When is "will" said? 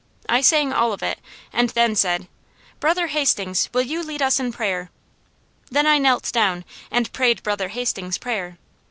3.71-3.83